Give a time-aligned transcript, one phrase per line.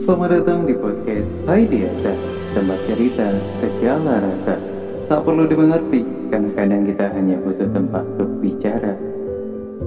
[0.00, 2.16] Selamat datang di podcast Hai Diasa
[2.56, 3.28] Tempat cerita
[3.60, 4.56] segala rasa.
[5.04, 6.00] Tak perlu dimengerti
[6.32, 8.96] Karena kadang kita hanya butuh tempat untuk bicara.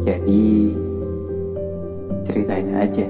[0.06, 0.78] Jadi
[2.22, 3.10] Ceritain aja.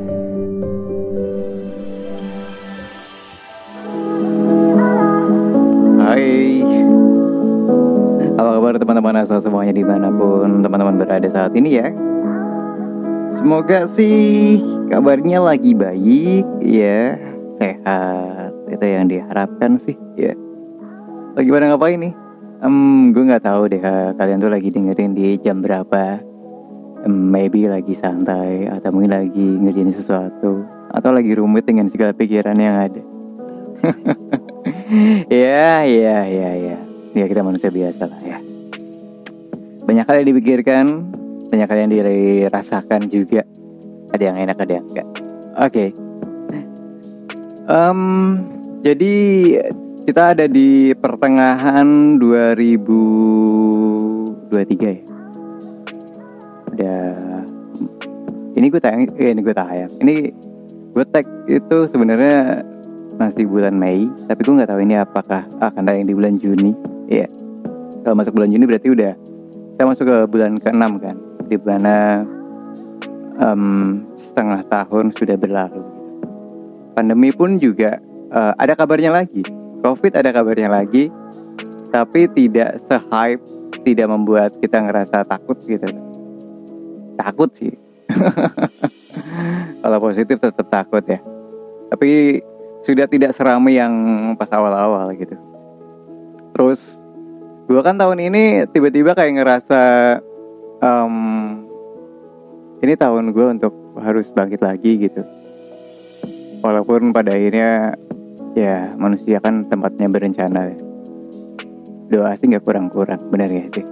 [6.00, 6.64] Hai.
[8.40, 11.92] Apa kabar teman-teman asal semuanya di mana pun teman-teman berada saat ini ya
[13.40, 14.60] Semoga sih
[14.92, 17.16] kabarnya lagi baik ya,
[17.56, 18.52] sehat.
[18.68, 20.36] Itu yang diharapkan sih ya.
[21.40, 22.12] Lagi pada ngapain nih?
[22.60, 23.80] Um, gue nggak tahu deh
[24.20, 26.20] kalian tuh lagi dengerin di jam berapa.
[27.08, 32.60] Um, maybe lagi santai atau mungkin lagi ngerjain sesuatu atau lagi rumit dengan segala pikiran
[32.60, 33.04] yang ada.
[35.32, 36.78] ya, ya, ya, ya.
[37.16, 38.44] Ya kita manusia biasa lah ya.
[39.88, 41.08] Banyak kali dipikirkan,
[41.50, 43.42] banyak yang dirasakan juga.
[44.14, 45.08] Ada yang enak ada yang enggak.
[45.60, 45.66] Oke.
[45.66, 45.92] Okay.
[47.66, 48.38] um,
[48.86, 49.14] jadi
[50.06, 54.98] kita ada di pertengahan 2023 ya?
[56.70, 57.18] Udah
[58.58, 59.90] ini gue tayang eh, ini gue tayang.
[60.02, 60.16] Ini
[60.94, 62.62] gue tag itu sebenarnya
[63.20, 66.74] masih bulan Mei tapi gue nggak tahu ini apakah akan tayang di bulan Juni.
[67.10, 67.30] Ya yeah.
[68.06, 69.18] kalau masuk bulan Juni berarti udah
[69.80, 71.16] kita masuk ke bulan ke-6 kan
[71.50, 72.22] di mana
[73.42, 75.82] um, setengah tahun sudah berlalu.
[76.94, 77.98] Pandemi pun juga
[78.30, 79.42] uh, ada kabarnya lagi.
[79.80, 81.08] Covid ada kabarnya lagi,
[81.90, 83.42] tapi tidak se-hype,
[83.82, 85.88] tidak membuat kita ngerasa takut gitu.
[87.18, 87.74] Takut sih.
[89.82, 91.18] Kalau positif tetap takut ya.
[91.90, 92.44] Tapi
[92.84, 93.94] sudah tidak seramai yang
[94.36, 95.36] pas awal-awal gitu.
[96.54, 97.00] Terus
[97.72, 99.82] gue kan tahun ini tiba-tiba kayak ngerasa
[100.84, 101.16] um,
[102.80, 105.22] ini tahun gue untuk harus bangkit lagi gitu.
[106.60, 107.96] Walaupun pada akhirnya
[108.56, 110.76] ya manusia kan tempatnya berencana.
[112.10, 113.86] Doa sih nggak kurang-kurang benar ya sih?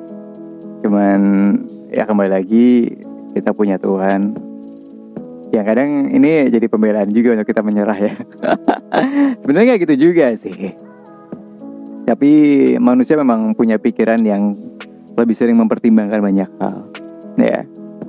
[0.83, 1.21] Cuman
[1.91, 2.91] ya kembali lagi
[3.35, 4.35] kita punya Tuhan.
[5.47, 8.13] Ya kadang ini jadi pembelaan juga untuk kita menyerah ya.
[9.43, 10.75] Sebenarnya gitu juga sih.
[12.07, 12.31] Tapi
[12.79, 14.51] manusia memang punya pikiran yang
[15.17, 16.85] lebih sering mempertimbangkan banyak hal
[17.41, 17.65] ya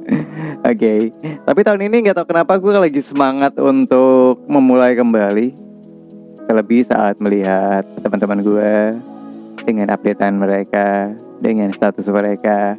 [0.68, 1.08] oke okay.
[1.48, 5.56] tapi tahun ini nggak tahu kenapa gue lagi semangat untuk memulai kembali
[6.44, 8.74] terlebih saat melihat teman-teman gue
[9.64, 12.76] dengan updatean mereka dengan status mereka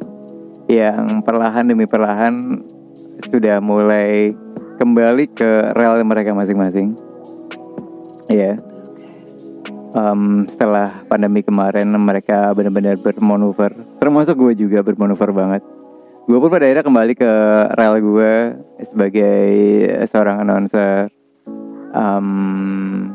[0.70, 2.62] yang perlahan demi perlahan
[3.26, 4.30] sudah mulai
[4.78, 6.94] kembali ke rel mereka masing-masing
[8.30, 8.69] ya yeah.
[9.94, 13.74] Um, setelah pandemi kemarin mereka benar-benar bermanuver.
[13.98, 15.62] Termasuk gue juga bermanuver banget.
[16.30, 17.32] Gue pun pada akhirnya kembali ke
[17.74, 18.34] rel gue
[18.86, 19.48] sebagai
[20.06, 21.10] seorang announcer.
[21.90, 23.10] Um,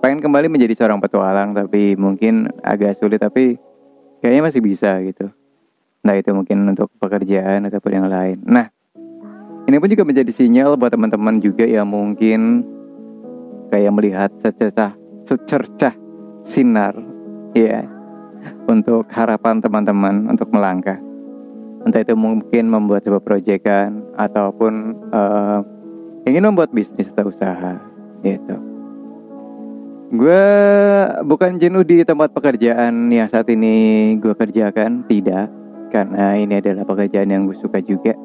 [0.00, 3.60] pengen kembali menjadi seorang petualang tapi mungkin agak sulit tapi
[4.24, 5.28] kayaknya masih bisa gitu.
[6.04, 8.40] Nah itu mungkin untuk pekerjaan ataupun yang lain.
[8.48, 8.72] Nah
[9.68, 12.64] ini pun juga menjadi sinyal buat teman-teman juga yang mungkin
[13.68, 15.96] kayak melihat secercah secercah
[16.44, 16.92] sinar
[17.56, 17.84] ya yeah,
[18.68, 21.00] untuk harapan teman-teman untuk melangkah.
[21.84, 25.60] Entah itu mungkin membuat sebuah proyekan ataupun uh,
[26.24, 27.76] ingin membuat bisnis atau usaha
[28.24, 28.56] gitu.
[30.14, 30.44] Gue
[31.26, 35.50] bukan jenuh di tempat pekerjaan yang saat ini gue kerjakan, tidak.
[35.92, 38.16] Karena ini adalah pekerjaan yang gue suka juga.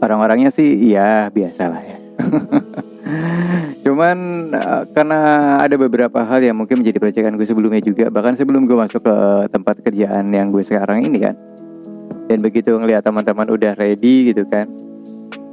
[0.00, 2.05] Orang-orangnya sih ya biasalah ya.
[3.86, 4.18] Cuman
[4.50, 5.20] uh, karena
[5.62, 8.10] ada beberapa hal yang mungkin menjadi proyekan gue sebelumnya juga.
[8.10, 9.16] Bahkan sebelum gue masuk ke
[9.52, 11.34] tempat kerjaan yang gue sekarang ini kan.
[12.26, 14.66] Dan begitu ngeliat teman-teman udah ready gitu kan.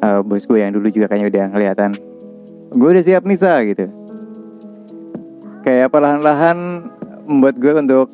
[0.03, 1.95] Uh, Bos gue yang dulu juga kayaknya udah ngeliatan
[2.75, 3.85] Gue udah siap nih sa gitu.
[5.63, 6.57] Kayak perlahan-lahan
[7.29, 8.07] membuat gue untuk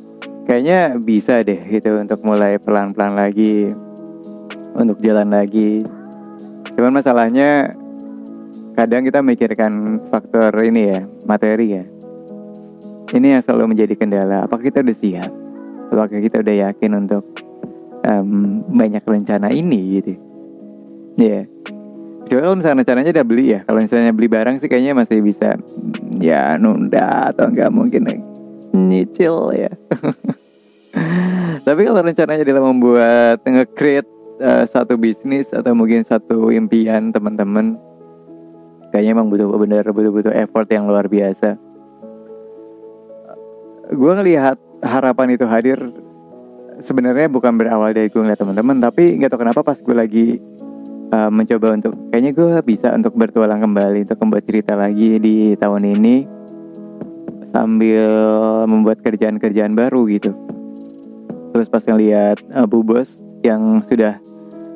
[0.50, 3.70] Kayaknya bisa deh gitu untuk mulai pelan-pelan lagi
[4.74, 5.86] Untuk jalan lagi.
[6.74, 7.70] Cuman masalahnya
[8.80, 11.84] kadang kita mikirkan faktor ini ya materi ya.
[13.12, 14.48] Ini yang selalu menjadi kendala.
[14.48, 15.32] Apakah kita udah siap?
[15.92, 17.28] Apakah kita udah yakin untuk
[18.08, 20.16] um, banyak rencana ini gitu?
[21.20, 21.44] Ya yeah.
[22.30, 23.60] Coba kalau misalnya rencananya udah beli ya.
[23.68, 25.60] Kalau misalnya beli barang sih kayaknya masih bisa
[26.20, 28.06] Ya nunda atau enggak mungkin
[28.72, 29.72] nyicil ya.
[31.68, 34.08] Tapi kalau rencananya adalah membuat nge-create
[34.42, 37.89] uh, satu bisnis Atau mungkin satu impian teman-teman
[38.90, 41.58] kayaknya emang butuh bener butuh-butuh effort yang luar biasa.
[43.90, 45.80] Gue ngelihat harapan itu hadir
[46.80, 50.28] sebenarnya bukan berawal dari gue ngeliat teman-teman tapi nggak tahu kenapa pas gue lagi
[51.12, 55.84] uh, mencoba untuk kayaknya gue bisa untuk bertualang kembali untuk membuat cerita lagi di tahun
[56.00, 56.16] ini
[57.50, 58.14] sambil
[58.70, 60.38] membuat kerjaan-kerjaan baru gitu.
[61.50, 64.22] Terus pas ngeliat uh, bu bos yang sudah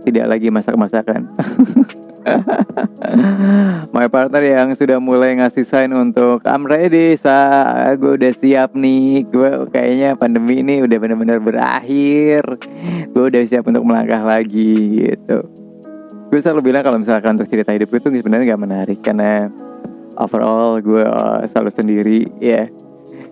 [0.04, 1.32] tidak lagi masak-masakan
[3.96, 7.36] My partner yang sudah mulai ngasih sign untuk I'm ready, sa
[7.96, 9.28] gue udah siap nih.
[9.28, 12.44] Gue kayaknya pandemi ini udah benar-benar berakhir.
[13.12, 15.44] Gue udah siap untuk melangkah lagi gitu.
[16.34, 19.54] Gue selalu bilang kalau misalkan untuk cerita hidup itu sebenarnya gak menarik karena
[20.18, 22.66] overall gue uh, selalu sendiri ya.
[22.66, 22.68] Yeah.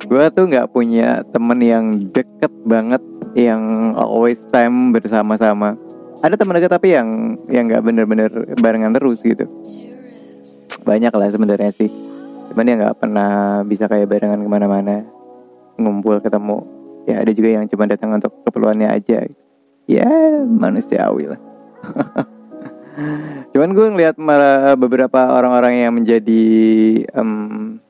[0.01, 2.99] Gue tuh nggak punya temen yang deket banget
[3.37, 5.77] yang always time bersama-sama
[6.21, 8.29] ada teman dekat tapi yang yang nggak bener-bener
[8.61, 9.49] barengan terus gitu.
[10.85, 11.89] Banyak lah sebenarnya sih.
[12.53, 15.01] Cuman ya nggak pernah bisa kayak barengan ke mana-mana.
[15.81, 16.61] Ngumpul ketemu.
[17.09, 19.25] Ya ada juga yang cuma datang untuk keperluannya aja.
[19.89, 20.07] Ya
[20.45, 21.41] manusiawi lah.
[23.51, 24.15] Cuman gue ngeliat
[24.77, 26.45] beberapa orang-orang yang menjadi
[27.17, 27.81] um,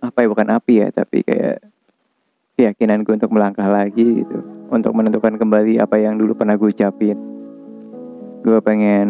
[0.00, 1.62] apa ya bukan api ya tapi kayak
[2.56, 4.40] keyakinan gue untuk melangkah lagi gitu.
[4.72, 7.32] Untuk menentukan kembali apa yang dulu pernah gue ucapin
[8.42, 9.08] gue pengen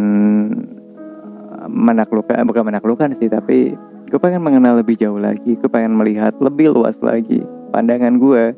[1.49, 3.73] eh, menaklukkan bukan menaklukkan sih tapi
[4.13, 5.57] gue pengen mengenal lebih jauh lagi.
[5.57, 7.41] Gue pengen melihat lebih luas lagi
[7.73, 8.53] pandangan gue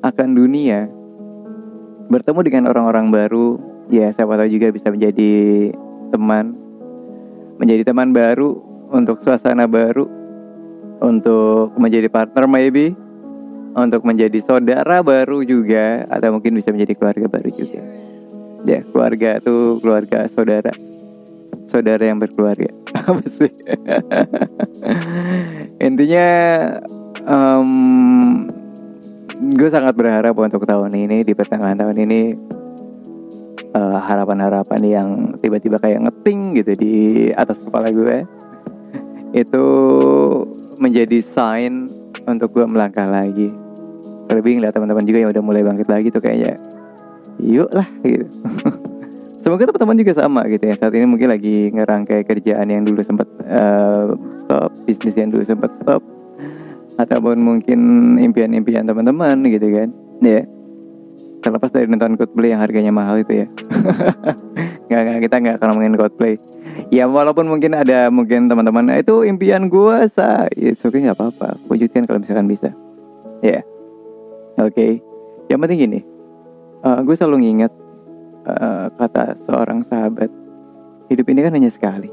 [0.00, 0.88] akan dunia.
[2.08, 3.48] Bertemu dengan orang-orang baru.
[3.92, 5.70] Ya siapa tahu juga bisa menjadi
[6.10, 6.56] teman.
[7.60, 8.56] Menjadi teman baru
[8.88, 10.08] untuk suasana baru.
[11.04, 12.96] Untuk menjadi partner maybe.
[13.76, 16.08] Untuk menjadi saudara baru juga.
[16.08, 18.05] Atau mungkin bisa menjadi keluarga baru juga
[18.66, 20.74] ya keluarga tuh keluarga saudara.
[21.70, 22.70] Saudara yang berkeluarga.
[23.08, 23.52] Apa sih?
[25.78, 26.28] Intinya
[27.30, 27.70] um,
[29.54, 32.20] gue sangat berharap untuk tahun ini di pertengahan tahun ini
[33.76, 36.94] harapan harapan-harapan yang tiba-tiba kayak ngeting gitu di
[37.36, 38.24] atas kepala gue
[39.36, 39.64] itu
[40.80, 41.84] menjadi sign
[42.24, 43.52] untuk gue melangkah lagi.
[44.26, 46.56] Terlebih ngeliat teman-teman juga yang udah mulai bangkit lagi tuh kayaknya
[47.40, 48.26] yuk lah gitu.
[49.46, 50.74] Semoga teman-teman juga sama gitu ya.
[50.74, 54.10] Saat ini mungkin lagi ngerangkai kerjaan yang dulu sempat uh,
[54.42, 56.02] stop bisnis yang dulu sempat stop
[56.98, 57.80] ataupun mungkin
[58.18, 59.88] impian-impian teman-teman gitu kan.
[60.18, 60.42] Ya.
[60.42, 60.44] Yeah.
[61.36, 63.46] terlepas dari nonton Coldplay yang harganya mahal itu ya.
[64.90, 66.34] Nggak, nggak kita nggak akan ngomongin Coldplay.
[66.90, 70.50] Ya walaupun mungkin ada mungkin teman-teman itu impian gue sa.
[70.58, 71.54] Ya oke nggak apa-apa.
[71.70, 72.74] Wujudkan kalau misalkan bisa.
[73.46, 73.62] Ya.
[73.62, 73.62] Yeah.
[74.58, 74.74] oke.
[74.74, 74.98] Okay.
[75.46, 76.15] yang penting gini
[76.86, 77.72] uh, gue selalu nginget
[78.46, 80.30] uh, kata seorang sahabat
[81.10, 82.06] hidup ini kan hanya sekali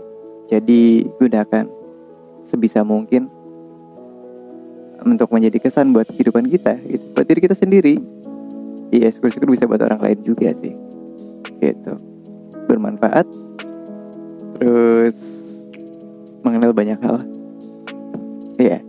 [0.50, 1.70] jadi gunakan
[2.42, 3.30] sebisa mungkin
[5.06, 7.04] untuk menjadi kesan buat kehidupan kita gitu.
[7.12, 8.00] buat diri kita sendiri.
[8.94, 10.72] Iya syukur-syukur bisa buat orang lain juga sih
[11.60, 11.94] gitu.
[12.72, 13.28] Bermanfaat.
[14.60, 15.18] Terus
[16.46, 17.25] mengenal banyak hal.
[18.62, 18.80] Iya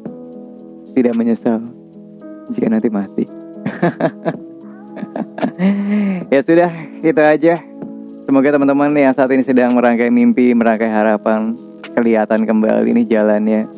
[0.95, 1.59] tidak menyesal
[2.55, 3.27] jika nanti mati
[6.33, 6.71] ya sudah,
[7.03, 7.55] itu aja.
[8.25, 11.53] Semoga teman-teman yang saat ini sedang merangkai mimpi, merangkai harapan,
[11.93, 13.69] kelihatan kembali ini jalannya.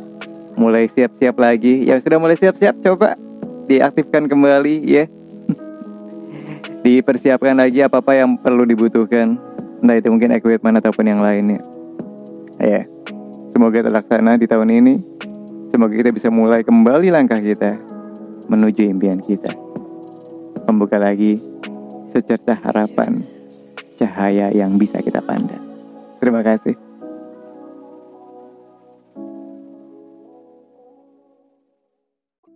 [0.55, 1.82] Mulai siap-siap lagi.
[1.82, 3.19] Yang sudah mulai siap-siap, coba
[3.67, 5.05] diaktifkan kembali ya.
[6.87, 9.34] Dipersiapkan lagi apa-apa yang perlu dibutuhkan.
[9.82, 11.61] Entah itu mungkin equipment ataupun yang lainnya.
[12.56, 12.88] Ya,
[13.52, 14.94] semoga terlaksana di tahun ini.
[15.74, 17.77] Semoga kita bisa mulai kembali langkah kita
[18.46, 19.50] menuju impian kita.
[20.70, 21.56] Membuka lagi
[22.26, 23.22] secercah harapan
[23.94, 25.62] cahaya yang bisa kita pandang.
[26.18, 26.85] Terima kasih.